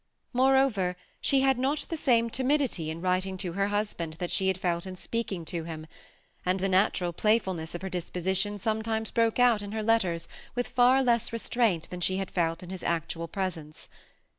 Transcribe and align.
More 0.33 0.57
over, 0.57 0.95
she 1.21 1.41
had 1.41 1.59
not 1.59 1.81
the 1.89 1.95
same 1.95 2.31
timidity 2.31 2.89
in 2.89 3.01
writing 3.01 3.37
to 3.37 3.53
her 3.53 3.67
husband 3.67 4.13
that 4.13 4.31
she 4.31 4.47
had 4.47 4.57
felt 4.57 4.87
in 4.87 4.95
speaking 4.95 5.45
to 5.45 5.63
him; 5.65 5.85
and 6.43 6.59
the 6.59 6.67
natural 6.67 7.13
playfulness 7.13 7.75
of 7.75 7.83
her 7.83 7.87
disposition 7.89 8.57
sometimes 8.57 9.11
broke 9.11 9.37
out 9.37 9.61
in 9.61 9.73
her 9.73 9.83
letters 9.83 10.27
with 10.55 10.69
far 10.69 11.03
less 11.03 11.31
restraint 11.31 11.87
than 11.91 12.01
she 12.01 12.17
had 12.17 12.31
felt 12.31 12.63
in 12.63 12.71
his 12.71 12.81
actual 12.81 13.27
presence. 13.27 13.89